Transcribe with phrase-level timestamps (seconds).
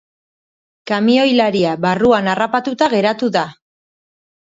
[0.91, 3.45] Kamioilaria barruan harrapatuta geratu da.